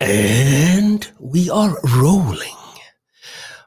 [0.00, 2.56] And we are rolling.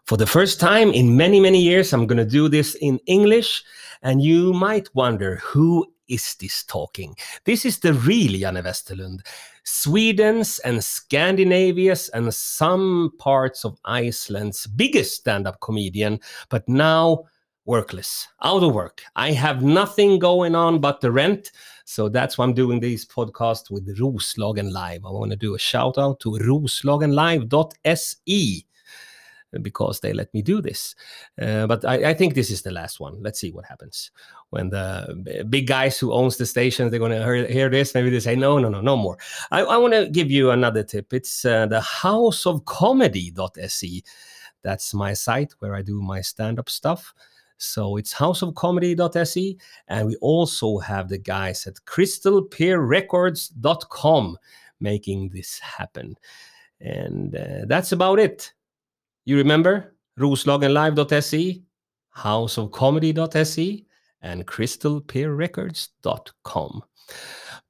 [0.05, 3.63] For the first time in many, many years, I'm going to do this in English.
[4.01, 7.15] And you might wonder who is this talking?
[7.45, 9.19] This is the real Janne Westerlund,
[9.63, 16.19] Sweden's and Scandinavia's and some parts of Iceland's biggest stand up comedian,
[16.49, 17.25] but now
[17.65, 19.03] workless, out of work.
[19.15, 21.51] I have nothing going on but the rent.
[21.85, 25.05] So that's why I'm doing this podcast with Roslagen Live.
[25.05, 28.65] I want to do a shout out to roslagenlive.se
[29.61, 30.95] because they let me do this.
[31.39, 33.21] Uh, but I, I, think this is the last one.
[33.21, 34.09] Let's see what happens
[34.49, 37.93] when the big guys who owns the station they're going to hear, hear, this.
[37.93, 39.17] Maybe they say no, no, no, no more.
[39.51, 41.13] I, I want to give you another tip.
[41.13, 44.03] It's uh, the houseofcomedy.se.
[44.63, 47.13] That's my site where I do my stand-up stuff.
[47.63, 49.57] So it's houseofcomedy.se.
[49.87, 54.37] And we also have the guys at crystalpeerrecords.com
[54.79, 56.15] making this happen.
[56.81, 58.53] And uh, that's about it.
[59.25, 61.63] You remember roslagenlive.se,
[62.17, 63.85] houseofcomedy.se,
[64.21, 66.83] and crystalpeerrecords.com.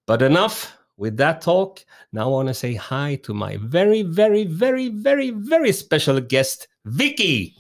[0.05, 1.83] But enough with that talk.
[2.11, 6.67] Now I want to say hi to my very, very, very, very, very special guest,
[6.85, 7.55] Vicky.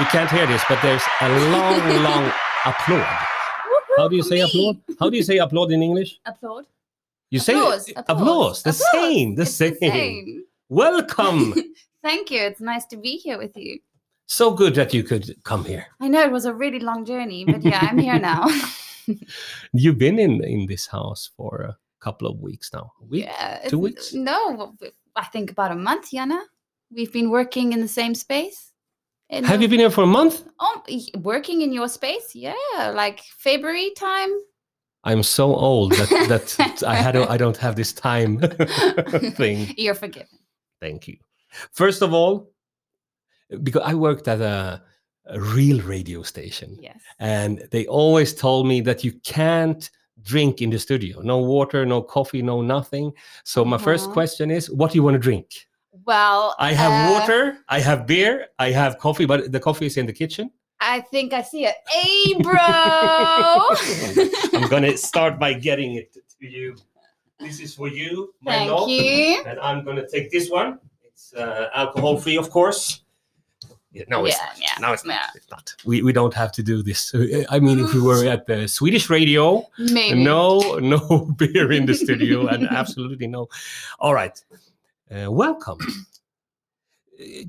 [0.00, 2.32] You can't hear this, but there's a long, long
[2.64, 3.18] applaud.
[3.96, 4.78] How do you say applaud?
[4.98, 6.18] How do you say applaud in English?
[6.24, 6.64] Applaud.
[7.30, 7.88] You say applause.
[7.96, 8.62] applause.
[8.62, 8.90] The applause.
[8.92, 9.34] same.
[9.34, 9.76] The same.
[9.80, 10.44] the same.
[10.68, 11.54] Welcome.
[12.02, 12.40] Thank you.
[12.40, 13.78] It's nice to be here with you.
[14.26, 15.86] So good that you could come here.
[16.00, 18.48] I know it was a really long journey, but yeah, I'm here now.
[19.72, 22.92] You've been in in this house for a couple of weeks now.
[23.00, 23.24] A week?
[23.24, 24.14] Yeah, two weeks?
[24.14, 24.74] No,
[25.14, 26.40] I think about a month, Janne.
[26.90, 28.71] We've been working in the same space.
[29.32, 30.44] Have you been here for a month?
[30.60, 30.82] Oh,
[31.20, 32.34] working in your space?
[32.34, 32.54] Yeah,
[32.94, 34.30] like February time.
[35.04, 38.38] I'm so old that that I had I don't have this time
[39.36, 39.74] thing.
[39.76, 40.38] You're forgiven.
[40.80, 41.16] Thank you.
[41.72, 42.52] First of all,
[43.62, 44.82] because I worked at a,
[45.26, 47.00] a real radio station, yes.
[47.18, 49.90] and they always told me that you can't
[50.22, 53.12] drink in the studio no water no coffee no nothing
[53.42, 53.84] so my uh-huh.
[53.84, 55.66] first question is what do you want to drink
[56.04, 59.96] well i have uh, water i have beer i have coffee but the coffee is
[59.96, 62.54] in the kitchen i think i see it hey bro
[64.58, 66.74] i'm gonna start by getting it to you
[67.38, 68.88] this is for you my thank love.
[68.88, 70.78] you and i'm gonna take this one
[71.12, 73.02] it's uh, alcohol free, of course.
[73.92, 75.12] Yeah, no, it's, yeah, yeah, no, it's, yeah.
[75.12, 75.74] Not, it's not.
[75.84, 77.14] We, we don't have to do this.
[77.50, 80.24] I mean, if we were at the Swedish radio, Maybe.
[80.24, 83.48] no, no beer in the studio, and absolutely no.
[83.98, 84.42] All right,
[85.10, 85.78] uh, welcome.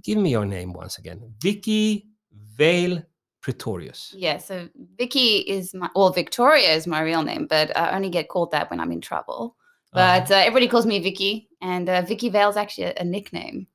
[0.01, 2.07] Give me your name once again, Vicky
[2.55, 3.03] Vale
[3.41, 4.13] Pretorius.
[4.15, 8.29] Yeah, so Vicky is my, well, Victoria is my real name, but I only get
[8.29, 9.55] called that when I'm in trouble.
[9.91, 13.67] But uh, everybody calls me Vicky, and uh, Vicky Vale's actually a, a nickname.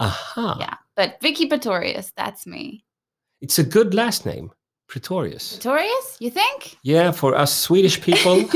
[0.00, 0.40] Aha.
[0.40, 0.56] Uh-huh.
[0.58, 2.84] Yeah, but Vicky Pretorius, that's me.
[3.40, 4.50] It's a good last name,
[4.86, 5.54] Pretorius.
[5.54, 6.76] Pretorius, you think?
[6.82, 8.32] Yeah, for us Swedish people.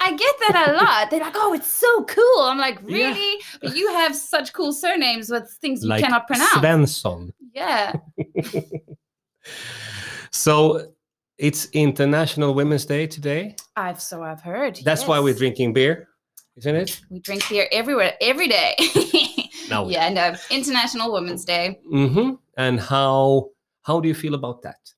[0.00, 1.10] I get that a lot.
[1.10, 3.58] They're like, "Oh, it's so cool." I'm like, "Really?" Yeah.
[3.62, 6.54] But you have such cool surnames with things you like cannot pronounce.
[6.54, 7.32] Svensson.
[7.54, 7.92] Yeah.
[10.30, 10.94] so
[11.38, 13.56] it's International Women's Day today.
[13.76, 14.76] I've so I've heard.
[14.76, 15.08] That's yes.
[15.08, 16.08] why we're drinking beer,
[16.56, 17.00] isn't it?
[17.10, 18.76] We drink beer everywhere, every day.
[19.68, 19.88] no.
[19.88, 20.34] Yeah, no.
[20.50, 21.80] International Women's Day.
[21.92, 22.34] Mm-hmm.
[22.56, 23.50] And how
[23.82, 24.93] how do you feel about that?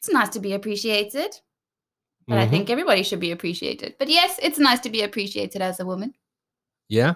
[0.00, 1.36] It's nice to be appreciated.
[2.26, 2.42] But mm-hmm.
[2.42, 3.96] I think everybody should be appreciated.
[3.98, 6.14] But yes, it's nice to be appreciated as a woman.
[6.88, 7.14] Yeah.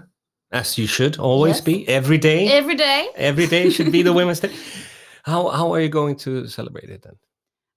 [0.53, 1.61] As you should always yes.
[1.63, 1.89] be.
[1.89, 2.49] Every day.
[2.49, 3.09] Every day.
[3.17, 4.55] Every day should be the Women's Day.
[5.25, 7.15] How how are you going to celebrate it then?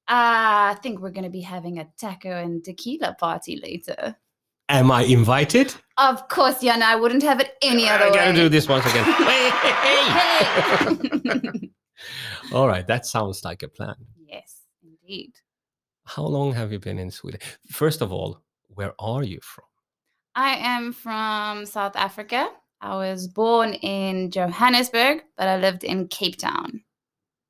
[0.09, 4.15] Uh, I think we're going to be having a taco and tequila party later.
[4.69, 5.73] Am I invited?
[5.97, 6.83] Of course, Jan.
[6.83, 8.19] I wouldn't have it any other I way.
[8.19, 9.05] I gotta do this once again.
[9.13, 9.73] hey, hey,
[11.39, 11.71] hey.
[12.53, 13.95] All right, that sounds like a plan.
[15.07, 15.33] Indeed.
[16.05, 17.39] How long have you been in Sweden?
[17.71, 19.65] First of all, where are you from?
[20.35, 22.49] I am from South Africa.
[22.81, 26.81] I was born in Johannesburg, but I lived in Cape Town.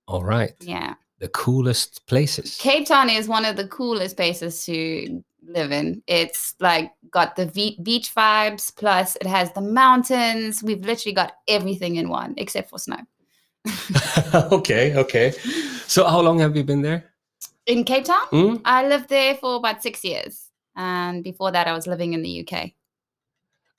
[0.07, 0.53] All right.
[0.61, 2.57] Yeah the coolest places.
[2.59, 6.03] Cape Town is one of the coolest places to live in.
[6.07, 7.47] It's like got the
[7.81, 10.61] beach vibes, plus it has the mountains.
[10.61, 12.99] We've literally got everything in one, except for snow.
[14.51, 15.31] okay, okay.
[15.87, 17.05] So, how long have you been there?
[17.65, 18.25] In Cape Town?
[18.31, 18.61] Mm?
[18.65, 20.49] I lived there for about six years.
[20.75, 22.71] And before that, I was living in the UK.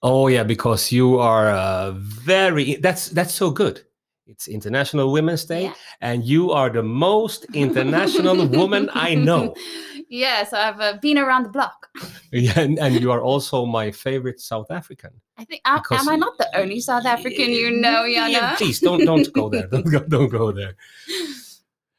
[0.02, 3.82] Oh, yeah, because you are uh, very, that's, that's so good
[4.28, 5.74] it's International Women's Day, yeah.
[6.02, 9.54] and you are the most international woman I know.
[10.10, 11.88] Yes, I've uh, been around the block.
[12.32, 15.10] Yeah, and, and you are also my favorite South African.
[15.36, 18.30] I think am, am I not the only South African you know, Janne?
[18.30, 19.66] Yeah, please don't don't go there.
[19.66, 20.76] Don't go don't go there.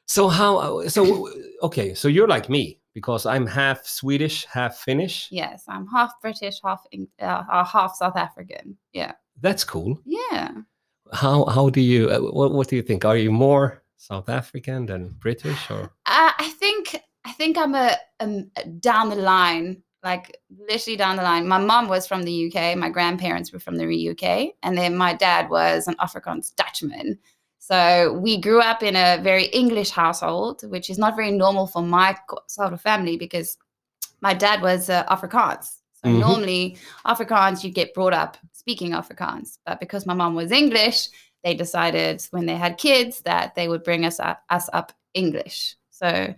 [0.09, 0.87] So how?
[0.87, 1.29] So
[1.61, 1.93] okay.
[1.93, 5.27] So you're like me because I'm half Swedish, half Finnish.
[5.29, 6.83] Yes, I'm half British, half
[7.21, 8.75] uh, uh, half South African.
[8.91, 10.01] Yeah, That's cool.
[10.05, 10.49] yeah.
[11.13, 12.09] How how do you?
[12.09, 13.05] Uh, what what do you think?
[13.05, 15.93] Are you more South African than British or?
[16.07, 21.23] Uh, I think I think I'm a, um down the line, like literally down the
[21.23, 21.47] line.
[21.47, 22.75] My mom was from the UK.
[22.75, 27.19] My grandparents were from the UK, and then my dad was an Afrikaans Dutchman.
[27.59, 31.81] So we grew up in a very English household, which is not very normal for
[31.83, 32.17] my
[32.47, 33.57] sort of family because
[34.21, 35.77] my dad was uh, Afrikaans.
[35.93, 36.19] So Mhm.
[36.19, 41.09] normally Afrikaans, you get brought up speaking Afrikaans, but because my mom was English,
[41.43, 45.75] they decided when they had kids that they would bring us up, us up English.
[45.89, 46.33] So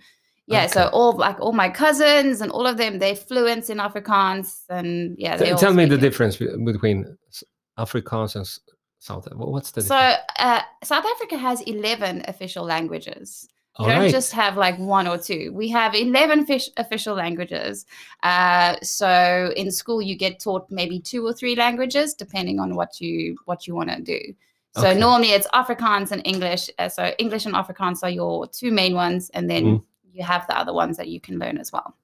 [0.48, 4.64] yeah, so all like all my cousins and all of them, they're fluent in Afrikaans,
[4.70, 5.38] and yeah.
[5.38, 6.02] T- they all tell me the it.
[6.02, 7.18] difference between
[7.78, 8.46] Afrikaans and
[9.02, 9.28] South.
[9.34, 13.50] wha- What's the So uh, South Africa has eleven official languages.
[13.80, 14.12] We All don't right.
[14.12, 15.52] just have like one or two.
[15.54, 17.86] We have 11 fish, official languages.
[18.22, 23.00] Uh, so in school, you get taught maybe two or three languages, depending on what
[23.02, 24.20] you what you want to do.
[24.76, 25.00] So Okay.
[25.00, 26.70] normally it's Afrikaans and English.
[26.78, 29.84] Uh, so English and Afrikaans are your two main ones, and then Mm.
[30.14, 31.96] you have the other ones that you can learn as well.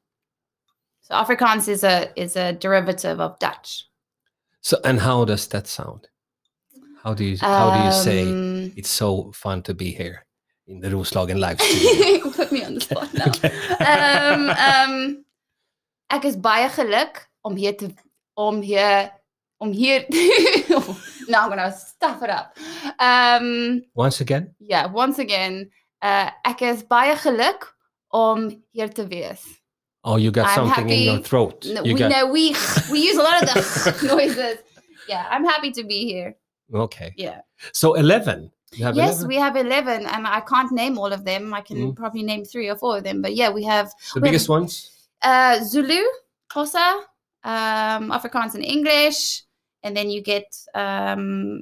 [1.02, 3.86] So Afrikaans is a is a derivative of Dutch.
[4.62, 6.08] So and how does that sound?
[7.04, 10.26] How do you how do you say Um, it's so fun to be here
[10.68, 12.32] in the Roslagen live studio?
[12.36, 13.28] Put me on the spot now.
[13.28, 13.52] Okay.
[13.84, 15.26] um, um,
[16.10, 17.90] ek is baie geluk om hier te
[18.36, 19.12] om hier
[19.60, 20.06] om hier
[21.28, 22.58] now I'm gonna stuff it up.
[23.00, 25.70] Um, Once again, yeah, once again,
[26.02, 27.74] uh, ek is baie geluk
[28.12, 29.42] om hier te wees.
[30.04, 31.66] oh, you got I'm something in your happy- throat.
[31.66, 32.56] No, you we got know we
[32.92, 34.60] we use a lot of the noises.
[35.10, 36.36] Yeah, I'm happy to be here.
[36.74, 37.14] Okay.
[37.18, 37.42] Yeah.
[37.74, 38.52] So eleven.
[38.80, 39.28] Have yes, 11?
[39.30, 41.54] we have 11 and I can't name all of them.
[41.54, 41.96] I can Mm.
[41.96, 44.50] probably name 3 or 4 of them, but yeah, we have the we have- biggest
[44.50, 44.92] ones.
[45.22, 46.04] uh, Zulu,
[46.52, 47.00] Xhosa,
[47.46, 49.44] um, Afrikaans and English,
[49.84, 51.62] and then you get um,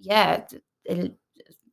[0.00, 0.44] yeah,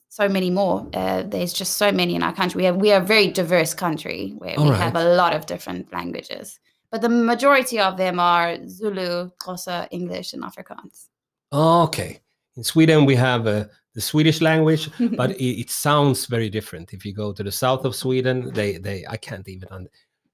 [0.09, 0.87] so many more.
[0.93, 2.59] Uh, there's just so many in our country.
[2.59, 5.45] We have we are a very diverse country where we All have a lot of
[5.47, 6.59] different languages,
[6.91, 11.09] but the majority of them are Zulu, Xhosa, English, and Afrikaans.
[11.53, 12.19] Okay.
[12.55, 13.65] In Sweden, we have uh,
[13.95, 16.93] the Swedish language, but it, it sounds very different.
[16.93, 19.87] If you go to the south of Sweden, they they I can't even un-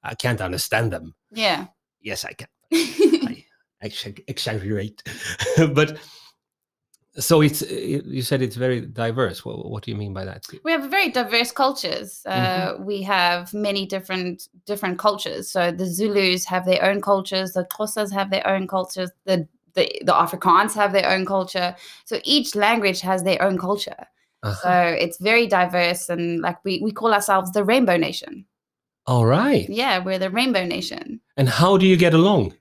[0.03, 1.15] I can't understand them.
[1.31, 1.67] yeah.
[2.01, 2.47] Yes, I can.
[2.71, 3.43] I
[3.81, 5.03] ex- exaggerate,
[5.73, 5.97] but
[7.17, 9.43] so it's you said it's very diverse.
[9.43, 10.45] What, what do you mean by that?
[10.63, 12.85] we have very diverse cultures uh, Mhm.
[12.85, 18.11] we have many different different cultures so the zulus have their own cultures the xhosas
[18.13, 21.75] have their own cultures the the, the afrikaans have their own culture
[22.05, 24.07] so each language has their own culture
[24.43, 24.55] Uh-huh.
[24.63, 24.71] so
[25.03, 28.45] it's very diverse and like we, we call ourselves the rainbow nation
[29.05, 29.67] All right.
[29.69, 32.53] yeah we're the rainbow nation And how do you get along?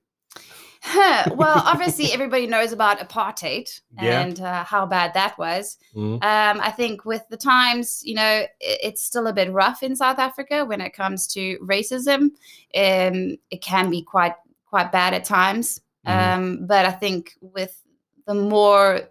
[0.82, 3.68] Huh, well obviously everybody knows about apartheid
[4.00, 4.20] Yeah.
[4.22, 8.22] and uh, how bad that was Mm, um, I think with the times, you know,
[8.22, 12.20] i- it's still a bit rough in South Africa when it comes to racism.
[12.74, 14.34] Um, it can be quite
[14.70, 15.80] quite bad at times.
[16.08, 16.34] Mhm.
[16.36, 17.82] Um, but I think with
[18.26, 19.02] the more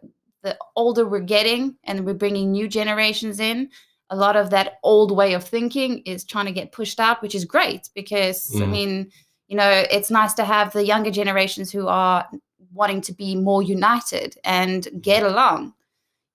[0.43, 3.69] the older we're getting and we're bringing new generations in,
[4.09, 7.35] a lot of that old way of thinking is trying to get pushed out, which
[7.35, 8.69] is great because I Mm.
[8.71, 9.11] mean,
[9.47, 12.27] you know, it's nice to have the younger generations who are
[12.73, 15.73] wanting to be more united and get along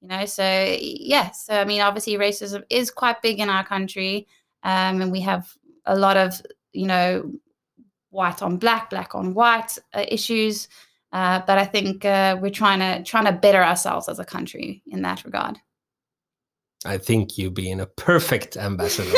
[0.00, 4.26] you know so yeah so i mean obviously racism is quite big in our country
[4.64, 6.40] um, and we have a lot of
[6.72, 7.30] you know
[8.12, 10.68] white on black black on white uh, issues
[11.12, 14.82] uh, but i think uh, we're trying to trying to better ourselves as a country
[14.86, 15.58] in that regard
[16.84, 19.08] I think you being a perfect ambassador.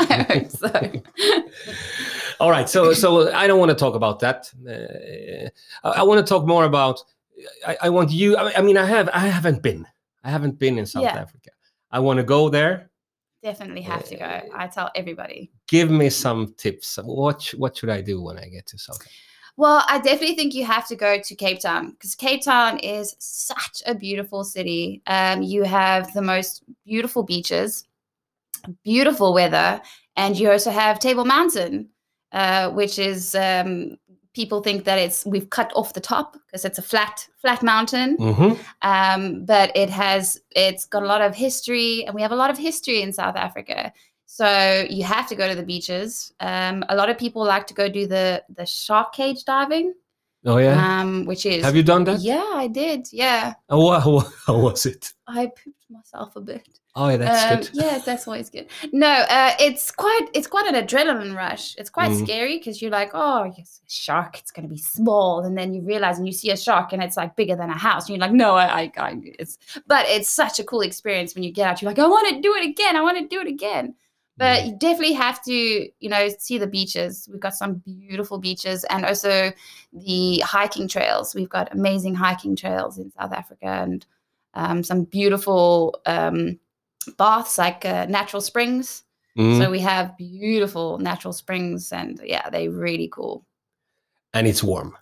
[0.00, 1.02] i hope so
[2.40, 4.50] All right, so so I don't want to talk about that.
[4.68, 6.98] Uh, I, I want to talk more about.
[7.64, 8.36] I, I want you.
[8.36, 9.08] I, I mean, I have.
[9.12, 9.86] I haven't been.
[10.24, 11.14] I haven't been in South Yeah.
[11.20, 11.50] Africa.
[11.92, 12.90] I want to go there.
[13.42, 16.98] Definitely have to go i tell everybody Give me some tips.
[17.02, 18.98] What what should I do when I get to South?
[19.56, 23.16] Well, I definitely think you have to go to Cape Town because Cape Town is
[23.18, 25.00] such a beautiful city.
[25.06, 27.86] Um, you have the most beautiful beaches,
[28.84, 29.80] beautiful weather,
[30.14, 31.88] and you also have Table Mountain,
[32.32, 33.96] uh, which is um,
[34.34, 38.16] people think that it's we've cut off the top because it's a flat flat mountain,
[38.18, 38.58] Mhm.
[38.82, 42.50] um, but it has it's got a lot of history, and we have a lot
[42.50, 43.92] of history in South Africa.
[44.26, 46.32] So you have to go to the beaches.
[46.40, 49.92] Um, a lot of people like to go do the the shark cage diving,
[50.46, 51.00] Oh yeah.
[51.00, 52.20] um, which is Have you done that?
[52.20, 53.08] Yeah, I did.
[53.12, 54.24] Yeah, Oh, wow.
[54.46, 55.12] How was it?
[55.26, 56.66] I pooped myself a bit.
[56.94, 57.70] Oh, yeah, that's um, good.
[57.72, 58.66] Yes, that's always good.
[58.92, 61.74] No, uh, it's quite it's quite an adrenaline rush.
[61.76, 62.26] It's quite Mm.
[62.26, 64.38] scary because you're like, oh, yes, a shark.
[64.38, 67.02] It's going to be small, and then you realize and you see a shark and
[67.02, 69.56] it's like bigger than a house, and you're like, no, I, I, I it's.
[69.86, 71.80] But it's such a cool experience when you get out.
[71.80, 72.96] You're like, I want to do it again.
[72.96, 73.94] I want to do it again.
[74.38, 74.66] But Mm.
[74.66, 77.28] you definitely have to, you know, see the beaches.
[77.30, 79.52] We've got some beautiful beaches and also
[79.92, 81.34] the hiking trails.
[81.34, 84.04] We've got amazing hiking trails in South Africa and
[84.54, 86.58] um, some beautiful um,
[87.18, 89.04] baths like uh, natural springs.
[89.38, 89.58] Mm.
[89.58, 93.44] So we have beautiful natural springs and yeah, they're really cool.
[94.34, 94.96] and it's warm.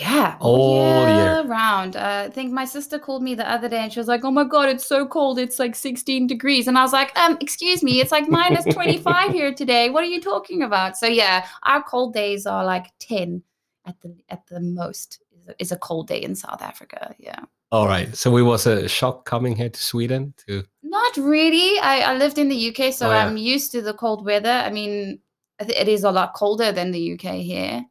[0.00, 1.44] Yeah, All year.
[1.44, 1.94] round.
[1.94, 4.30] Uh, I think my sister called me the other day and she was like, "Oh
[4.32, 5.38] my god, it's so cold!
[5.38, 9.32] It's like 16 degrees." And I was like, "Um, excuse me, it's like minus 25
[9.32, 9.88] here today.
[9.88, 13.40] What are you talking about?" So yeah, our cold days are like 10
[13.86, 15.20] at the at the most.
[15.58, 17.14] Is a, cold day in South Africa.
[17.18, 17.40] Yeah,
[17.72, 18.14] All right.
[18.16, 20.64] So it was a shock coming here to Sweden to.
[20.82, 21.78] not really.
[21.80, 23.26] I, I lived in the UK, so Oh, yeah.
[23.26, 24.50] I'm used to the cold weather.
[24.50, 25.20] I mean,
[25.60, 27.84] it is a lot colder than the UK here.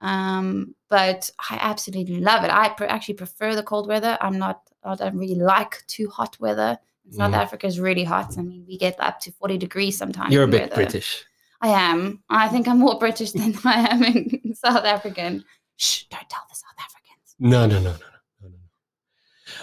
[0.00, 2.50] Um, but I absolutely love it.
[2.50, 4.18] I pre- actually prefer the cold weather.
[4.20, 6.78] I'm not, I don't really like too hot weather.
[7.10, 7.36] South Mm.
[7.36, 8.36] Africa is really hot.
[8.38, 10.32] I mean, we get up to 40 degrees sometimes.
[10.32, 10.74] You're a bit weather.
[10.74, 11.24] British.
[11.60, 12.22] I am.
[12.28, 15.44] I think I'm more British than I am in South African.
[15.76, 16.93] Shh, don't tell the South Africans.
[17.38, 17.98] No, no, no, no, no,
[18.42, 18.56] no, no.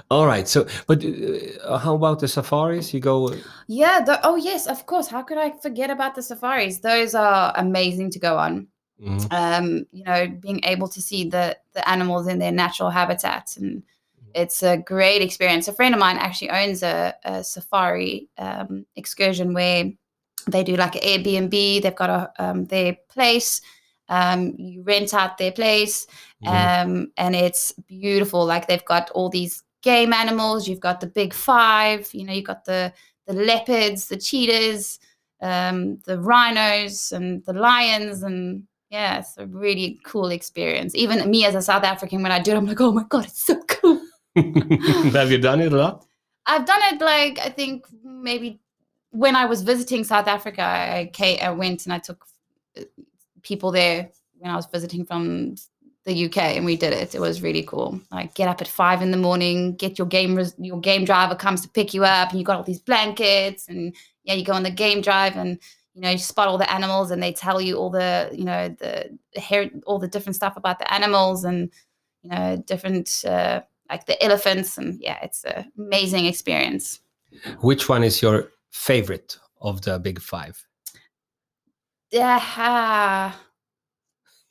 [0.10, 0.48] All right.
[0.48, 2.94] So, but uh, how about the safaris?
[2.94, 3.34] You go.
[3.68, 4.02] Yeah.
[4.04, 5.08] The, oh, yes, of course.
[5.08, 6.80] How could I forget about the safaris?
[6.80, 8.68] Those are amazing to go on.
[9.02, 9.34] Mhm.
[9.34, 13.82] um, you know, being able to see the the animals in their natural habitats, and
[14.36, 15.68] it's a great experience.
[15.68, 19.92] A friend of mine actually owns a, a safari um, excursion where
[20.48, 21.82] they do like an Airbnb.
[21.82, 23.62] They've got a um, their place.
[24.12, 26.06] Um, you rent out their place,
[26.44, 26.52] Mhm.
[26.52, 28.46] um, and it's beautiful.
[28.46, 30.68] Like they've got all these game animals.
[30.68, 32.14] You've got the big five.
[32.14, 32.94] You know, you've got the
[33.28, 35.00] the leopards, the cheetahs,
[35.42, 40.94] um, the rhinos, and the lions, and yeah, it's a really cool experience.
[40.96, 43.26] Even me as a South African, when I do it, I'm like, oh my god,
[43.26, 44.02] it's so cool.
[44.36, 46.06] Have you done it a lot?
[46.46, 48.60] I've done it like I think maybe
[49.12, 52.26] when I was visiting South Africa, I, I went and I took
[53.44, 55.56] people there when I was visiting from
[56.04, 57.14] the UK, and we did it.
[57.14, 58.00] It was really cool.
[58.12, 61.36] Like get up at five in the morning, get your game res- your game driver
[61.36, 64.54] comes to pick you up, and you got all these blankets, and yeah, you go
[64.54, 65.60] on the game drive and.
[65.94, 68.70] You know, you spot all the animals, and they tell you all the, you know,
[68.70, 71.70] the hair, all the different stuff about the animals, and
[72.24, 77.02] you know, different uh, like the elephants, and yeah, it's an amazing experience.
[77.60, 80.66] Which one is your favorite of the big five?
[82.12, 83.34] Yeah.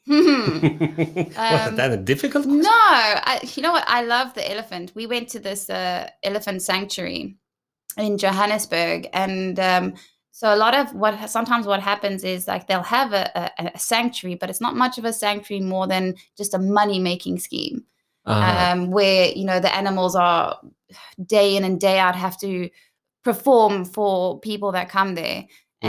[0.07, 0.61] Hmm.
[1.37, 2.63] was Um, that a difficult question?
[2.63, 3.85] no, I, you know what?
[3.87, 4.93] I love the elephant.
[4.95, 7.37] We went to this uh, elephant sanctuary
[7.97, 9.95] in Johannesburg, and um,
[10.33, 13.79] so a lot of what sometimes what happens is like they'll have a, a, a
[13.79, 17.85] sanctuary, but it's not much of a sanctuary more than just a money making scheme.
[18.27, 20.59] Ah, um, where you know the animals are
[21.27, 22.69] day in and day out have to
[23.25, 25.45] perform for people that come there
[25.83, 25.89] Mm.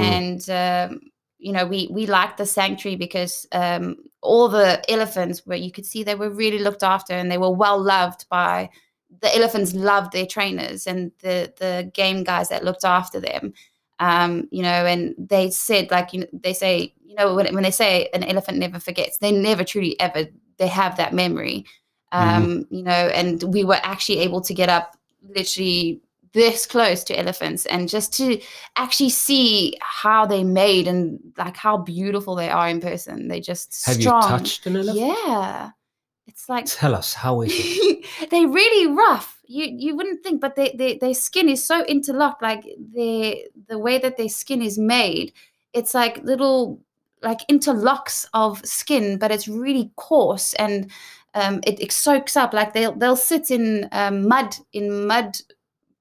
[0.50, 1.02] and um,
[1.42, 5.86] you know we we like the sanctuary because um, all the elephants where you could
[5.86, 8.70] see they were really looked after and they were well loved by
[9.22, 13.54] the elephants loved their trainers and the the game guys that looked after them.
[14.00, 17.64] Um, you know and they said like you know they say you know when, when
[17.64, 20.26] they say an elephant never forgets they never truly ever
[20.58, 21.66] they have that memory.
[22.14, 26.02] Um, you know and we were actually able to get up literally
[26.34, 28.40] this close to elephants and just to
[28.78, 33.86] actually see how they made and like how beautiful they are in person they just
[33.86, 34.98] have strong you touched an elephant?
[34.98, 35.72] yeah
[36.28, 38.06] it's like Tell us how is it?
[38.30, 39.42] they're really rough.
[39.46, 42.42] You you wouldn't think, but they, they their skin is so interlocked.
[42.42, 45.34] Like the the way that their skin is made,
[45.74, 46.80] it's like little
[47.22, 50.90] like interlocks of skin, but it's really coarse and
[51.34, 52.54] um, it, it soaks up.
[52.54, 55.38] Like they'll they'll sit in um, mud in mud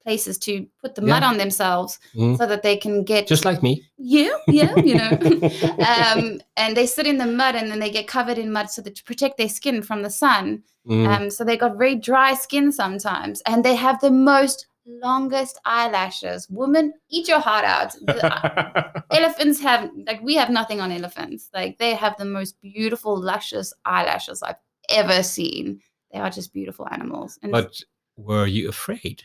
[0.02, 2.38] places to put the mud on themselves Mm.
[2.38, 3.82] so that they can get Just like me.
[3.98, 5.10] yeah yeah you know
[5.86, 8.80] um, and they sit in the mud and then they get covered in mud so
[8.82, 11.06] that to protect their skin from the sun Mm.
[11.06, 16.48] um, so they got very dry skin sometimes, and they have the most longest eyelashes.
[16.48, 17.92] Woman, eat your heart out.
[18.00, 21.50] The elephants have like we have nothing on elephants.
[21.52, 24.56] Like they have the most beautiful, luscious eyelashes I've
[24.88, 25.80] ever seen.
[26.14, 27.38] They are just beautiful animals.
[27.42, 27.78] And but
[28.16, 29.22] were you afraid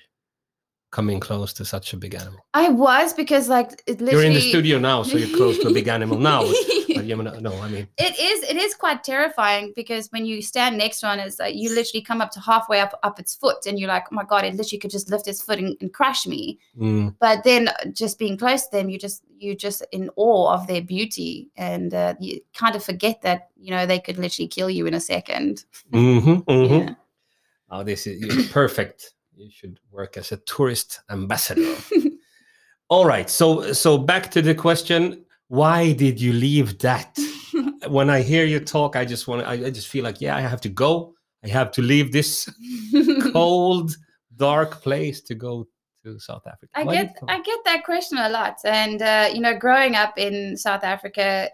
[0.96, 2.40] coming close to such a big animal?
[2.54, 5.68] I was because like it literally You're in the studio now, so you're close to
[5.68, 6.50] a big animal now.
[6.96, 10.42] But yeah, no, no, I mean, it is it is quite terrifying because when you
[10.42, 13.36] stand next to one it's like you literally come up to halfway up up its
[13.36, 15.76] foot and you're like oh my god it literally could just lift its foot and,
[15.82, 19.56] and crush me mm, but then uh, just being close to them you just you
[19.56, 23.86] just in awe of their beauty and uh, you kind of forget that you know
[23.86, 26.80] they could literally kill you in a second mhm, mhm.
[26.88, 26.96] yeah.
[27.70, 29.15] Oh, this is perfect.
[29.36, 31.76] You should work as a tourist ambassador.
[32.90, 33.30] All right.
[33.30, 37.18] So so back to the question, why did you leave that?
[37.88, 40.36] when I hear you talk, I just want to, I, I just feel like, yeah,
[40.36, 41.14] I have to go.
[41.44, 42.50] I have to leave this
[43.34, 43.96] cold,
[44.36, 45.68] dark place to go
[46.04, 46.72] to South Africa.
[46.74, 47.18] I Why get?
[47.28, 51.50] I get that question a lot, and uh, you know, growing up in South Africa,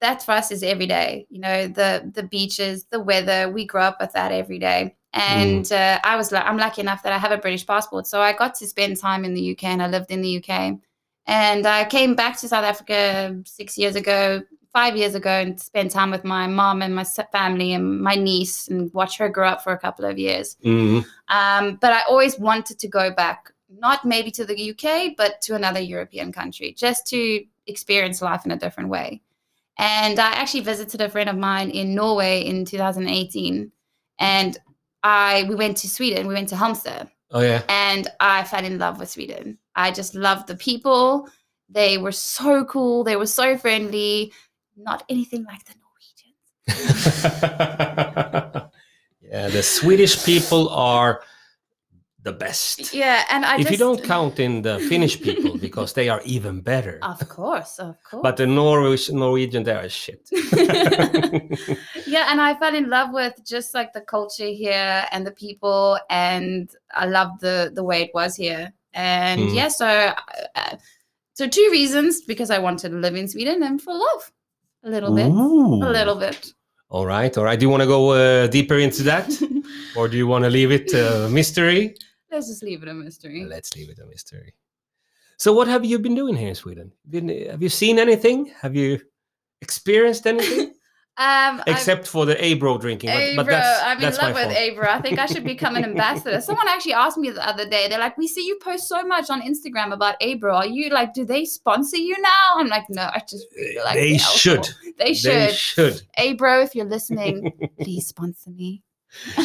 [0.00, 1.26] that for us is every day.
[1.28, 3.50] You know, the the beaches, the weather.
[3.50, 4.96] We grow up with that every day.
[5.12, 8.20] And uh, I was like, I'm lucky enough that I have a British passport, so
[8.20, 10.78] I got to spend time in the UK, and I lived in the UK.
[11.26, 15.90] And I came back to South Africa six years ago, five years ago, and spent
[15.90, 19.64] time with my mom and my family and my niece, and watch her grow up
[19.64, 20.56] for a couple of years.
[20.64, 21.04] Mhm.
[21.28, 25.56] Um, but I always wanted to go back, not maybe to the UK, but to
[25.56, 29.20] another European country, just to experience life in a different way.
[29.76, 33.72] And I actually visited a friend of mine in Norway in 2018,
[34.18, 34.58] and
[35.02, 36.26] I we went to Sweden.
[36.26, 37.62] We went to Halmstad, Oh yeah.
[37.68, 39.58] and I fell in love with Sweden.
[39.74, 41.28] I just loved the people.
[41.68, 43.04] They were so cool.
[43.04, 44.32] They were so friendly.
[44.76, 45.74] Not anything like the
[46.66, 47.24] Norwegians.
[49.22, 51.22] yeah, the Swedish people are
[52.22, 52.92] the best.
[52.92, 56.20] Yeah, and I if just you don't count in the Finnish people, because they are
[56.24, 56.98] even better.
[57.02, 58.22] of course, of course.
[58.22, 60.28] But the Norwich, Norwegian, they are shit.
[62.06, 65.98] yeah and i fell in love with just like the culture here and the people
[66.08, 69.54] and i loved the the way it was here and Mm.
[69.54, 69.86] yeah so
[70.56, 70.76] uh,
[71.34, 74.32] so two reasons because i wanted to live in sweden and for love
[74.84, 75.82] a little bit Ooh.
[75.84, 76.52] a little bit
[76.90, 77.56] All right, all right.
[77.60, 79.30] Do you want to go uh, deeper into that,
[79.96, 81.94] or do you want to leave it uh, mystery?
[82.30, 84.54] Let's just leave it a mystery Let's leave it a mystery.
[85.40, 86.92] So, what have you been doing here in Sweden?
[87.08, 88.52] Been, have you seen anything?
[88.60, 89.00] Have you
[89.62, 90.74] experienced anything
[91.16, 93.08] um except for the Abro drinking?
[93.08, 94.56] But, but that's I'm in that's my love with.
[94.56, 94.88] Abro.
[94.90, 96.40] I think I should become an ambassador.
[96.48, 97.88] Someone actually asked me the other day.
[97.88, 100.54] They're like, "We see you post so much on Instagram about Abro.
[100.54, 103.94] Are you like, do they sponsor you now?" I'm like, "No, I just feel like
[103.94, 104.68] they the should.
[104.98, 105.32] They should.
[105.32, 106.02] They should.
[106.18, 108.82] Abro, if you're listening, please sponsor me.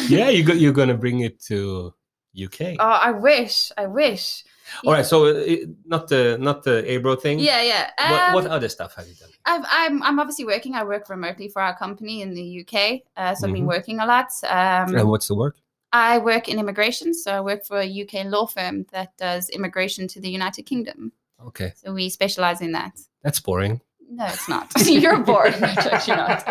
[0.08, 1.94] yeah, you go, you're gonna bring it to
[2.36, 2.76] UK.
[2.78, 3.72] Oh, I wish.
[3.78, 4.44] I wish.
[4.84, 5.06] All right.
[5.06, 7.38] So, uh, not the not the Abro thing.
[7.38, 7.90] Yeah, yeah.
[8.10, 9.30] What, what Um, other stuff have you done?
[9.44, 10.74] I've, I'm I'm obviously working.
[10.74, 13.68] I work remotely for our company in the UK, uh, so I've been Mhm.
[13.68, 14.30] working a lot.
[14.44, 15.56] Um, and what's the work?
[15.92, 20.08] I work in immigration, so I work for a UK law firm that does immigration
[20.08, 21.12] to the United Kingdom.
[21.46, 22.98] Okay, So we specialize in that.
[23.22, 23.80] that's boring.
[24.08, 24.70] No, it's not.
[24.86, 25.54] You're boring.
[25.54, 26.44] It's actually not.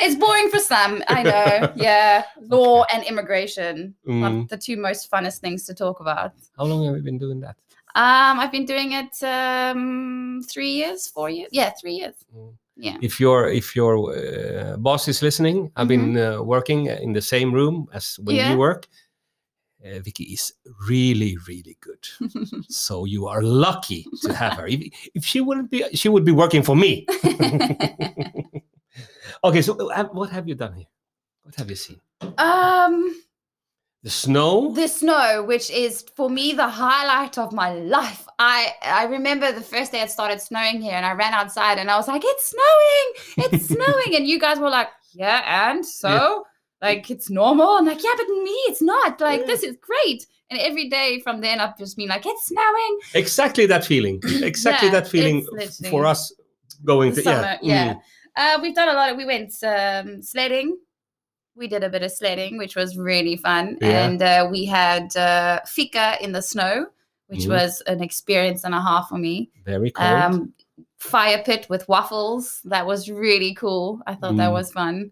[0.00, 1.72] It's boring for some, I know.
[1.76, 3.94] Yeah, law and immigration.
[4.06, 4.48] Mm.
[4.48, 6.32] the two most funnest things to talk about.
[6.56, 7.56] How long have you been doing that?
[7.94, 11.48] Um, I've been doing it um three years, four years.
[11.52, 12.14] Yeah, three years.
[12.36, 12.52] Mm.
[12.76, 12.96] Yeah.
[13.02, 17.52] If your if your uh, boss is listening, I've been uh, working in the same
[17.52, 18.52] room as when Yeah.
[18.52, 18.86] you work.
[19.84, 20.52] Uh, Vicky is
[20.88, 22.04] really, really good.
[22.68, 24.66] so you are lucky to have her.
[24.66, 24.80] If,
[25.14, 27.06] if she wouldn't be, she would be working for me.
[29.44, 30.86] okay, so uh, what have you done here?
[31.42, 32.00] What have you seen?
[32.38, 33.14] um,
[34.02, 34.72] The snow.
[34.74, 38.26] the snow, which is for me the highlight of my life.
[38.38, 41.90] I I remember the first day it started snowing here, and I ran outside and
[41.90, 43.06] I was like, "It's snowing!
[43.52, 46.44] It's snowing!" And you guys were like, "Yeah, and so."
[46.80, 47.66] Like it's normal.
[47.68, 49.20] I'm like, yeah, but me, it's not.
[49.20, 49.46] Like Yeah.
[49.46, 50.26] this is great.
[50.50, 52.98] And every day from then, I've just been like, it's snowing.
[53.14, 54.20] exactly that feeling.
[54.42, 55.46] Exactly Yeah, that feeling
[55.90, 56.32] for us
[56.84, 57.84] going to Summer, yeah.
[57.84, 57.94] yeah.
[57.94, 58.00] mm.
[58.36, 59.16] Uh, we've done a lot of.
[59.16, 60.78] We went um, sledding.
[61.56, 64.06] We did a bit of sledding, which was really fun, Yeah.
[64.06, 66.86] and uh, we had uh, fika in the snow,
[67.26, 67.48] which Mhm.
[67.48, 69.50] was an experience and a half for me.
[69.66, 70.08] Very cold.
[70.08, 70.52] Um,
[70.98, 72.60] fire pit with waffles.
[72.64, 74.00] That was really cool.
[74.06, 74.52] I thought that Mm.
[74.52, 75.10] was fun.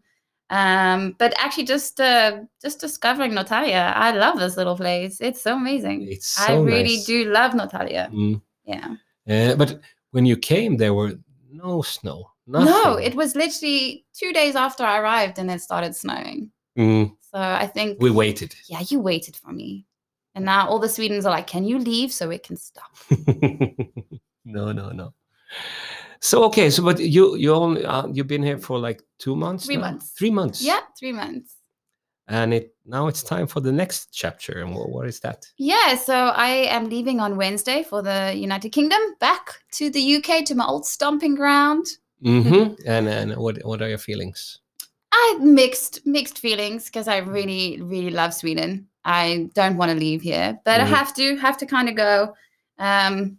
[0.50, 5.20] Um, but actually, just uh, just discovering Norrtälje, I love this little place.
[5.20, 6.06] It's so amazing.
[6.09, 7.06] it's so I really nice.
[7.06, 8.09] do love Norrtälje.
[8.12, 8.40] Mm.
[8.64, 8.94] Yeah.
[9.28, 9.80] Uh, but
[10.12, 11.18] when you came, there were
[11.52, 12.30] no snow.
[12.46, 12.66] Nothing.
[12.72, 16.52] No, it was literally two days after I arrived and it started snowing.
[16.78, 18.54] Mm, So I think, we waited.
[18.68, 19.85] yeah, you waited for me.
[20.37, 22.92] And now all the Swedens are like, can you leave so it can stop?
[24.44, 25.12] no, no, no.
[26.26, 29.66] So okay, so but you you only uh, you've been here for like two months.
[29.66, 29.82] Three now?
[29.86, 30.10] months.
[30.18, 30.60] Three months.
[30.60, 31.54] Yeah, three months.
[32.28, 34.52] and it now it's time for the next chapter.
[34.60, 35.46] And what, what is that?
[35.58, 39.44] Yeah, so I am leaving on Wednesday for the United Kingdom, back
[39.78, 41.86] to the UK to my old stomping ground.
[42.24, 42.74] Mm-hmm.
[42.94, 44.60] and and what what are your feelings?
[45.12, 48.88] I mixed mixed feelings because I really really love Sweden.
[49.04, 50.84] I don't want to leave here, but Mhm.
[50.84, 52.34] I have to have to kind of go.
[52.78, 53.38] Um,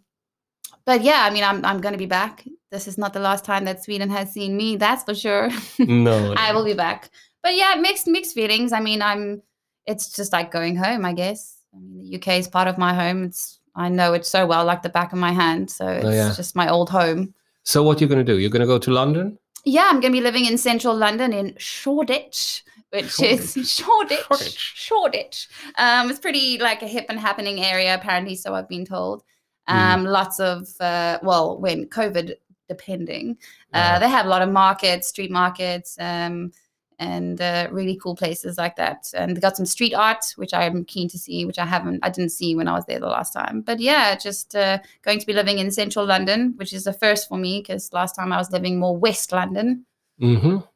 [0.88, 2.44] but yeah, I mean, I'm I'm going to be back.
[2.72, 4.76] This is not the last time that Sweden has seen me.
[4.76, 5.50] That's for sure.
[6.08, 7.10] No, I will be back.
[7.42, 8.72] But yeah, mixed mixed feelings.
[8.72, 9.42] I mean, I'm.
[9.86, 11.40] It's just like going home, I guess.
[11.74, 13.24] I mean, the UK is part of my home.
[13.24, 15.70] It's I know it so well, like the back of my hand.
[15.70, 16.32] So it's Oh, yeah.
[16.36, 17.34] just my old home.
[17.64, 18.38] So what you're gonna do?
[18.38, 19.38] You're gonna go to London?
[19.64, 24.24] Yeah, I'm going to be living in central London in Shoreditch, which is Shoreditch.
[24.28, 24.58] Shoreditch.
[24.86, 25.48] Shoreditch.
[25.76, 29.24] Um, it's pretty like a hip and happening area, apparently, so I've been told.
[29.68, 30.10] Um, Mhm.
[30.10, 32.34] Lots of, uh, well, when COVID,
[32.68, 33.36] depending,
[33.74, 36.52] uh, Uh, they have a lot of markets, street markets, um,
[37.00, 39.08] and uh, really cool places like that.
[39.14, 42.10] And they got some street art, which I'm keen to see, which I haven't, I
[42.10, 43.60] didn't see when I was there the last time.
[43.60, 47.28] But yeah, just uh, going to be living in central London, which is a first
[47.28, 49.86] for me because last time I was living more West London.
[50.20, 50.66] mhm.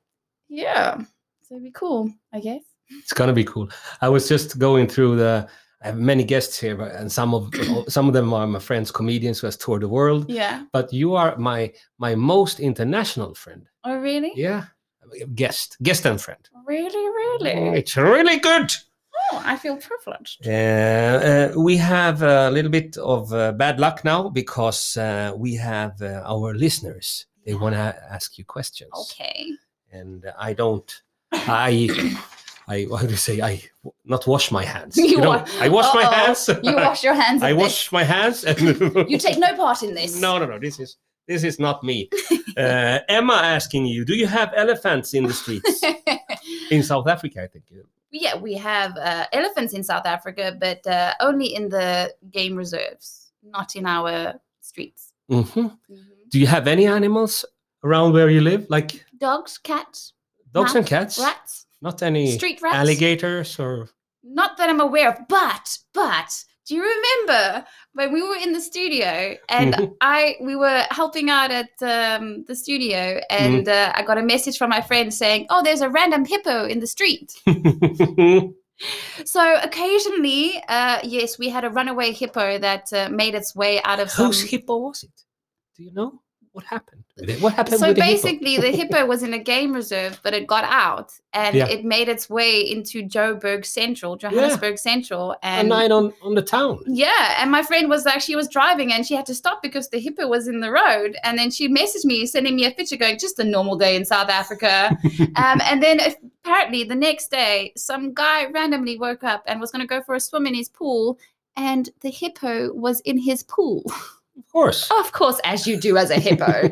[0.48, 0.98] Yeah,
[1.42, 2.62] so it'd be cool, I guess.
[2.90, 3.68] It's gonna be cool.
[4.02, 5.48] I was just going through the.
[5.82, 7.50] I have many guests here, but- and some of
[7.88, 10.30] some of them are my friends, comedians who has toured the world.
[10.30, 10.64] Yeah.
[10.72, 13.66] But you are my my most international friend.
[13.84, 14.32] Oh, really?
[14.36, 14.64] Yeah,
[15.34, 16.48] guest, guest and friend.
[16.66, 17.78] Really, really?
[17.78, 18.72] It's really good.
[19.32, 20.46] Oh, I feel privileged.
[20.46, 25.54] Uh, uh, we have a little bit of uh, bad luck now because uh, we
[25.56, 27.26] have uh, our listeners.
[27.44, 28.90] They want to ask you questions.
[28.94, 29.46] Okay.
[29.90, 31.02] And I don't.
[31.32, 31.88] I.
[32.68, 33.40] I what do you say?
[33.40, 33.62] I
[34.04, 34.96] not wash my hands.
[35.12, 36.12] You know, wa- I wash my Uh-oh.
[36.12, 36.48] hands.
[36.62, 37.42] You wash your hands.
[37.50, 38.44] I wash my hands.
[38.44, 38.58] And
[39.10, 40.20] You take no part in this.
[40.20, 40.58] No, no, no.
[40.58, 40.96] This is
[41.28, 42.08] this is not me.
[42.56, 45.80] Uh, Emma asking you: Do you have elephants in the streets
[46.70, 47.42] in South Africa?
[47.42, 47.64] I think.
[48.10, 53.32] yeah, we have uh, elephants in South Africa, but uh, only in the game reserves,
[53.42, 55.12] not in our streets.
[55.28, 55.68] hmm
[56.30, 57.44] Do you have any animals
[57.84, 60.12] around where you live, like Dogs, cats,
[60.52, 61.18] dogs and cats?
[61.18, 62.76] rats, Not any street rats.
[62.76, 63.88] alligators or
[64.22, 68.60] Not that I'm aware of, but but do you remember when we were in the
[68.60, 69.94] studio and Mhm.
[70.00, 74.56] I we were helping out at um, the studio and uh, I got a message
[74.58, 77.34] from my friend saying, "Oh, there's a random hippo in the street."
[79.24, 84.00] So occasionally, uh, yes, we had a runaway hippo that uh, made its way out
[84.00, 84.26] of some.
[84.26, 85.10] whose hippo was it?
[85.76, 86.20] Do you know
[86.52, 87.02] what happened?
[87.16, 87.40] with it?
[87.40, 88.22] What happened so with the hippo?
[88.22, 91.66] basically, the hippo was in a game reserve, but it got out and Yeah.
[91.66, 96.42] it made its way into Joburg Central, Johannesburg Central, a and night on on the
[96.42, 96.80] town.
[96.86, 99.88] Yeah, and my friend was like, she was driving and she had to stop because
[99.88, 101.16] the hippo was in the road.
[101.24, 104.04] And then she messaged me, sending me a picture, going, just a normal day in
[104.04, 104.96] South Africa.
[105.36, 106.00] um, and then
[106.44, 110.14] apparently the next day, some guy randomly woke up and was going to go for
[110.14, 111.18] a swim in his pool,
[111.56, 113.82] and the hippo was in his pool.
[114.38, 114.90] Of course.
[114.90, 116.70] of course, as you do as a hippo.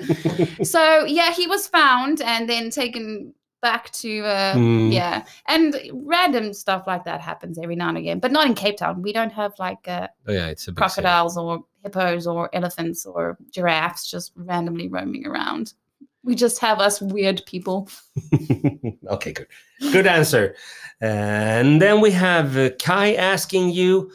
[0.64, 4.90] so yeah, he was found and then taken back to uh, Hmm.
[4.90, 8.78] yeah, and random stuff like that happens every now and again, but not in Cape
[8.78, 9.02] Town.
[9.02, 9.86] We don't have like.
[9.86, 11.02] Uh, Oh yeah, it's a big city.
[11.02, 15.74] crocodiles or hippos or elephants or giraffes just randomly roaming around.
[16.22, 17.88] We just have us weird people.
[19.08, 19.46] okay, good.
[19.92, 20.54] Good answer.
[21.00, 24.10] And then we have uh, Kai asking you.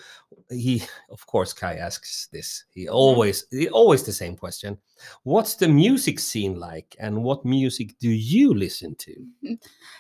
[0.50, 2.66] He, of course, Kai asks this.
[2.72, 4.78] He always, he, always the same question.
[5.24, 9.14] What's the music scene like, and what music do you listen to?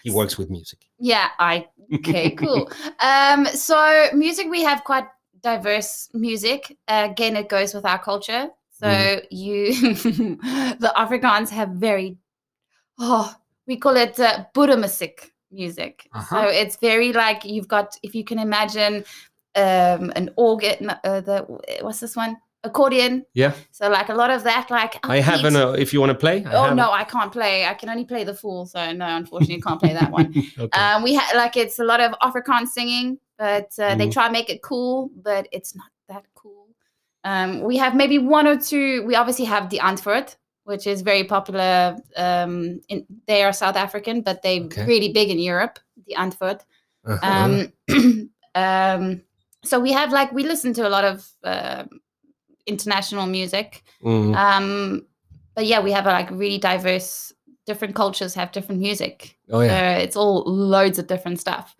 [0.04, 0.80] He works with music.
[1.00, 2.70] Yeah, I okay, cool.
[3.00, 5.08] Um, so music we have quite
[5.42, 6.78] diverse music.
[6.88, 8.50] again, it goes with our culture.
[8.72, 9.26] So Mhm.
[9.32, 9.74] you,
[10.80, 12.18] the Afrikaans have very,
[13.00, 13.34] oh,
[13.68, 16.10] we call it uh, Boeremusiek music.
[16.30, 16.50] So Uh-huh.
[16.52, 19.04] it's very like you've got, if you can imagine,
[19.56, 20.90] um, an organ.
[21.04, 21.46] Uh, the
[21.82, 22.38] what's this one?
[22.64, 23.24] Accordion.
[23.36, 25.56] Yeah, So like a lot of that, like I have upbeat- an.
[25.56, 26.44] Uh, if you want to play.
[26.46, 27.64] I Oh have- no, I can't play.
[27.68, 28.66] I can only play the fool.
[28.66, 30.34] So no, unfortunately, can't play that one.
[30.60, 30.80] okay.
[30.82, 34.14] Um, we had like it's a lot of Afrikaans singing, but uh, they Mhm.
[34.14, 36.68] try and make it cool, but it's not that cool.
[37.24, 39.04] Um, we have maybe one or two.
[39.06, 41.98] We obviously have Die Antwoord, which is very popular.
[42.18, 44.86] Um, in, they are South African, but they're Okay.
[44.88, 45.78] really big in Europe.
[46.08, 46.62] Die Antwoord.
[47.06, 47.20] Uh-huh.
[47.22, 47.72] Um,
[48.56, 49.22] um,
[49.68, 51.84] so we have like we listen to a lot of uh,
[52.68, 53.84] international music.
[54.04, 55.06] Mm, Um,
[55.56, 57.32] but yeah, we have a like really diverse.
[57.66, 59.38] Different cultures have different music.
[59.50, 59.98] oh yeah.
[59.98, 61.76] So it's all loads of different stuff.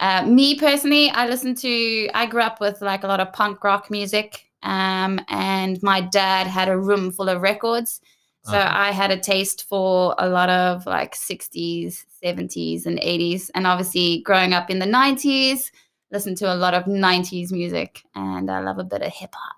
[0.00, 2.08] Uh, me personally, I listen to.
[2.14, 6.46] I grew up with like a lot of punk rock music, um, and my dad
[6.46, 8.00] had a room full of records.
[8.44, 8.72] So Uh-huh.
[8.88, 13.50] I had a taste for a lot of like 60s, 70s, and 80s.
[13.54, 15.70] And obviously, growing up in the 90s,
[16.10, 18.02] listened to a lot of 90s music.
[18.14, 19.56] And I love a bit of hip hop.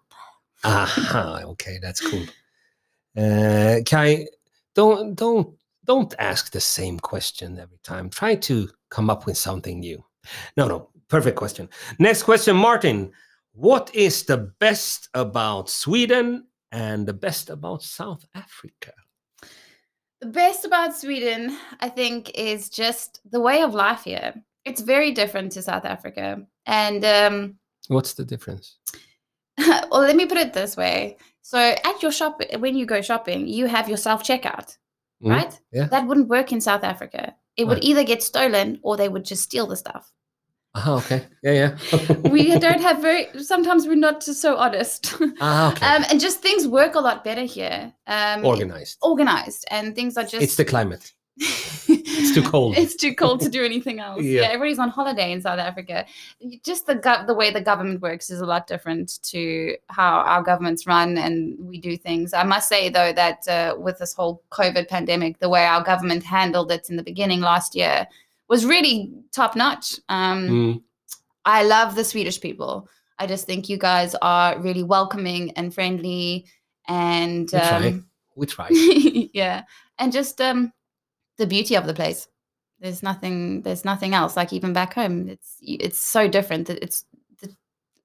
[0.65, 2.25] Aha, okay, that's cool.
[3.17, 4.27] Uh, Kai,
[4.75, 8.09] don't don't don't ask the same question every time.
[8.09, 10.03] Try to come up with something new.
[10.57, 11.69] No, no, perfect question.
[11.99, 13.13] Next question, Martin.
[13.55, 18.93] What is the best about Sweden and the best about South Africa?
[20.21, 24.35] The best about Sweden, I think, is just the way of life here.
[24.65, 26.43] It's very different to South Africa.
[26.67, 27.57] And um,
[27.89, 28.79] What's the difference?
[29.59, 31.17] well, let me put it this way.
[31.43, 34.77] So at your shop, when you go shopping, you have your self checkout,
[35.23, 35.61] Mhm, right?
[35.73, 35.87] yeah.
[35.87, 37.35] That wouldn't work in South Africa.
[37.57, 40.11] It would either get stolen or they would just steal the stuff.
[40.75, 41.27] Ah, okay.
[41.43, 41.53] Yeah,
[41.93, 42.11] yeah.
[42.31, 43.27] We don't have very.
[43.43, 45.15] Sometimes we're not so honest.
[45.41, 45.85] ah, okay.
[45.85, 47.93] um, and just things work a lot better here.
[48.07, 48.97] Um, Organized.
[49.03, 50.43] organized, and things are just.
[50.43, 51.13] It's the climate.
[51.39, 52.77] It's too cold.
[52.77, 54.23] it's too cold to do anything else.
[54.23, 54.43] Yeah.
[54.43, 54.47] yeah.
[54.49, 56.05] everybody's on holiday in South Africa.
[56.65, 60.43] Just the gov- the way the government works is a lot different to how our
[60.43, 62.33] governments run and we do things.
[62.35, 66.23] I must say though that uh, with this whole COVID pandemic, the way our government
[66.23, 68.07] handled it in the beginning last year
[68.49, 69.99] was really top notch.
[70.09, 70.83] Um, Mm,
[71.45, 72.89] I love the Swedish people.
[73.19, 76.47] I just think you guys are really welcoming and friendly,
[76.89, 77.87] and We try.
[77.89, 78.69] um, we try.
[79.33, 79.63] yeah,
[79.99, 80.73] and just um,
[81.39, 82.29] the beauty of the place.
[82.81, 83.63] There's nothing.
[83.63, 84.37] There's nothing else.
[84.37, 86.67] Like even back home, it's it's so different.
[86.67, 87.05] that It's
[87.41, 87.55] the,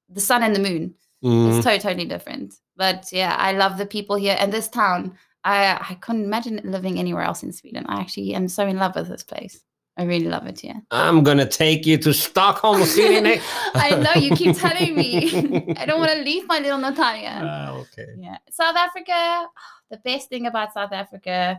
[0.10, 0.94] the sun and the moon.
[1.24, 2.54] Mm, It's to- totally different.
[2.76, 5.18] But yeah, I love the people here and this town.
[5.44, 7.86] I I couldn't imagine living anywhere else in Sweden.
[7.88, 9.64] I actually am so in love with this place.
[10.00, 10.80] I really love it here.
[10.92, 12.80] I'm gonna take you to Stockholm
[13.24, 13.48] next.
[13.74, 15.74] I know you keep telling me.
[15.78, 17.26] I don't want to leave my little Norrtälje.
[17.42, 18.06] Ah, okay.
[18.20, 18.38] Yeah.
[18.52, 19.48] South Africa,
[19.90, 21.58] the best thing about South Africa,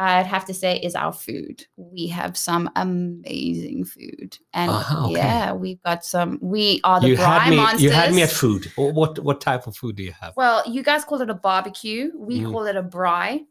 [0.00, 1.66] I'd have to say, is our food.
[1.76, 4.38] We have some amazing food.
[4.54, 5.14] And Ah, okay.
[5.14, 7.56] yeah, we've got some, we are the You had me.
[7.56, 7.82] monsters.
[7.82, 8.72] You had me at food.
[8.76, 10.32] What what type of food do you have?
[10.36, 12.10] Well, you guys call it a barbecue.
[12.16, 12.50] We Mm.
[12.50, 13.44] call it a braai.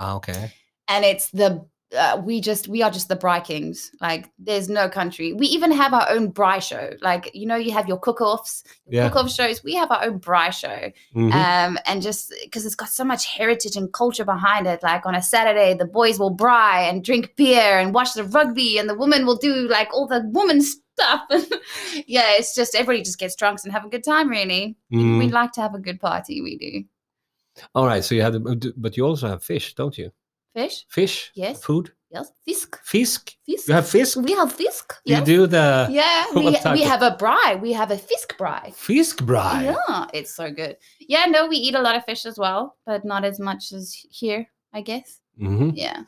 [0.00, 0.50] Ah, okay.
[0.88, 1.64] And it's the,
[1.96, 3.92] uh, we just, we are just the braai kings.
[4.00, 5.32] Like, there's no country.
[5.32, 6.90] We even have our own braai show.
[7.00, 9.08] Like, you know, you have your cook offs, Yeah.
[9.08, 9.62] cook off shows.
[9.62, 10.90] We have our own braai show.
[11.14, 11.32] Mhm.
[11.32, 14.82] um, and just because it's got so much heritage and culture behind it.
[14.82, 18.78] Like on a Saturday, the boys will braai and drink beer and watch the rugby,
[18.78, 21.20] and the women will do like all the woman stuff.
[22.06, 24.28] yeah, it's just everybody just gets drunk and have a good time.
[24.28, 25.18] Really, Mm.
[25.18, 26.40] we like to have a good party.
[26.40, 26.84] We do
[27.74, 28.04] All right.
[28.04, 30.10] So you have, the, but you also have fish, don't you?
[30.56, 30.86] Fish.
[30.88, 31.32] Fish.
[31.34, 31.62] Yes.
[31.62, 31.92] Food.
[32.10, 32.78] Yes, fisk.
[32.84, 33.32] Fisk.
[33.44, 33.68] Fisk.
[33.68, 34.16] You have fisk.
[34.16, 34.94] We have fisk.
[35.04, 37.60] You do the Yeah, we, we have a braai.
[37.60, 38.72] We have a fisk braai.
[38.72, 39.74] fisk braai.
[39.74, 40.76] Yeah, it's so good.
[41.00, 43.94] Yeah, no, we eat a lot of fish as well, but not as much as
[44.10, 45.20] here, I guess.
[45.38, 46.02] hmm Yeah.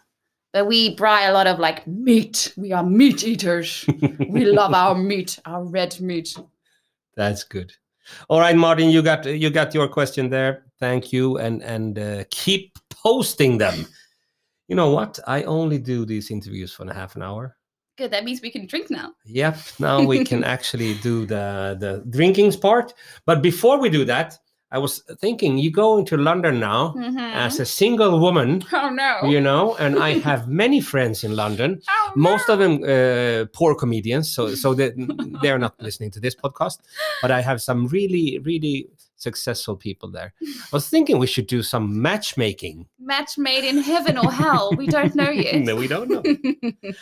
[0.52, 2.54] But we braai a lot of like meat.
[2.56, 3.84] We are meat eaters.
[4.28, 6.34] we love our meat, our red meat.
[7.16, 7.72] That's good.
[8.28, 10.64] All right, Martin, you got you got your question there.
[10.80, 13.86] Thank you, and and uh, keep posting them.
[14.68, 15.18] You know what?
[15.26, 17.56] I only do these interviews for a half an hour.
[17.96, 18.10] Good.
[18.12, 19.12] That means we can drink now.
[19.24, 19.56] Yep.
[19.80, 22.94] Now we can actually do the the drinkings part.
[23.26, 24.38] But before we do that,
[24.70, 27.18] I was thinking you go into London now Mhm.
[27.46, 29.24] as a single woman, oh no.
[29.24, 31.80] you know, and I have many friends in London.
[31.88, 32.54] Oh, Most no.
[32.54, 34.92] of them uh, poor comedians, so so they
[35.42, 36.78] they're not listening to this podcast.
[37.22, 38.86] But I have some really really
[39.18, 40.32] successful people there.
[40.42, 42.86] I was thinking we should do some matchmaking.
[42.98, 44.72] match made in heaven or hell.
[44.76, 45.60] We don't know yet.
[45.62, 46.22] no, we don't know.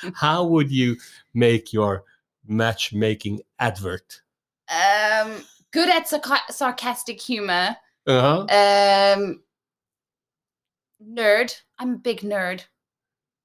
[0.15, 0.97] How would you
[1.35, 2.05] make your
[2.47, 4.23] matchmaking advert?
[4.69, 7.77] um, good at sarca- sarcastic humor.
[8.07, 8.41] Uh-huh.
[8.51, 9.43] Um,
[11.03, 11.55] nerd.
[11.79, 12.63] I'm a big nerd,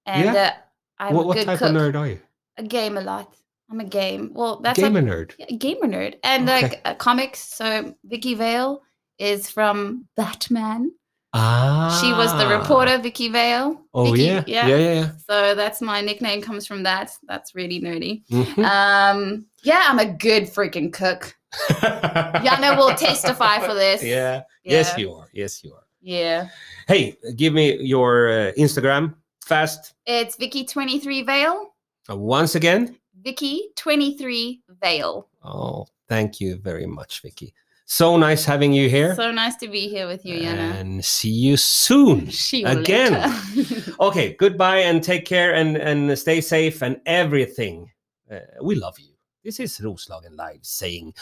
[0.05, 0.51] and uh,
[0.97, 1.69] I'm What, a what type cook.
[1.69, 2.19] of nerd are you?
[2.57, 3.33] I game a lot.
[3.71, 4.31] I'm a game.
[4.33, 5.31] Well, that's Gamer a, nerd.
[5.39, 6.61] yeah, gamer nerd, and Okay.
[6.61, 7.39] like uh, comics.
[7.39, 8.81] So Vicky Vale
[9.17, 10.91] is from Batman.
[11.33, 11.97] Ah.
[12.03, 13.81] She was the reporter, Vicky Vale.
[13.93, 14.43] Oh Vicky, yeah.
[14.45, 14.67] yeah.
[14.67, 17.11] Yeah, yeah, So that's my nickname comes from that.
[17.27, 18.23] That's really nerdy.
[18.27, 18.43] yeah.
[18.43, 18.65] Mhm.
[18.65, 21.33] Um, yeah, I'm a good freaking cook.
[21.81, 24.03] Janne will testify for this.
[24.03, 24.41] Yeah.
[24.65, 25.27] Yes, you are.
[25.33, 25.83] Yes, you are.
[26.01, 26.49] Yeah.
[26.87, 29.13] Hey, give me your uh, Instagram
[29.45, 29.93] fast.
[30.05, 31.73] It's Vicky23 Vale.
[32.09, 32.97] Uh, once again.
[33.23, 35.27] Vicky23 Vale.
[35.43, 37.53] Oh, thank you very much, Vicky.
[37.85, 39.15] So nice having you here.
[39.15, 40.79] So nice to be here with you, Janne.
[40.79, 42.31] and see you soon.
[42.47, 43.13] See you again.
[43.99, 47.91] Okay, goodbye and take care and, and stay safe and everything.
[48.31, 49.13] Uh, we love you.
[49.43, 51.13] This is Roslagen Live saying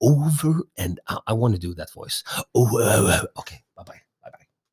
[0.00, 2.24] over and I, I want to do that voice.
[2.54, 4.00] Oh, uh, uh, okay, bye bye.